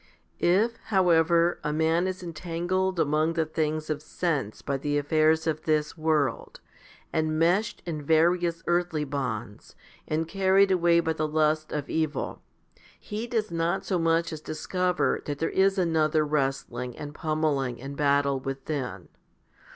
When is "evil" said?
11.87-12.41